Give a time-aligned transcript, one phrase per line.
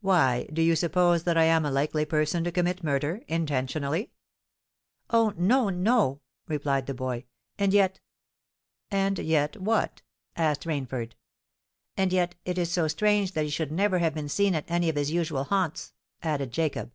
[0.00, 4.12] "Why—do you suppose that I am a likely person to commit murder—intentionally?"
[5.10, 5.34] "Oh!
[5.36, 7.24] no—no," replied the boy.
[7.58, 7.98] "And yet——"
[8.92, 10.02] "And yet what?"
[10.36, 11.14] asked Rainford.
[11.96, 14.88] "And yet it is so strange that he should never have been seen at any
[14.88, 16.92] of his usual haunts," added Jacob.